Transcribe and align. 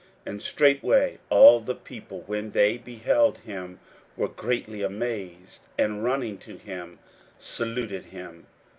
41:009:015 0.25 0.31
And 0.31 0.41
straightway 0.41 1.19
all 1.29 1.59
the 1.59 1.75
people, 1.75 2.21
when 2.25 2.49
they 2.53 2.75
beheld 2.75 3.37
him, 3.37 3.79
were 4.17 4.29
greatly 4.29 4.81
amazed, 4.81 5.67
and 5.77 6.03
running 6.03 6.39
to 6.39 6.57
him 6.57 6.97
saluted 7.37 8.05
him. 8.05 8.47